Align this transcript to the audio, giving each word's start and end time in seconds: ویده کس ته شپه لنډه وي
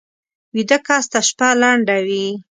ویده 0.55 0.77
کس 0.85 1.03
ته 1.11 1.19
شپه 1.27 1.49
لنډه 1.61 1.97
وي 2.05 2.25